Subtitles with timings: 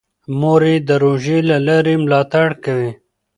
[0.39, 2.91] مور یې د روژې له لارې ملاتړ کوي.